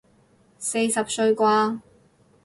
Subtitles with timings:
[0.57, 1.79] 四十歲啩